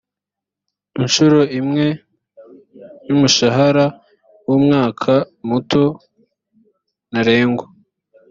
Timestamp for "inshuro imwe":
1.01-1.85